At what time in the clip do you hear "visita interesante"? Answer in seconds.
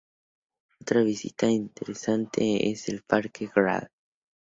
1.03-2.71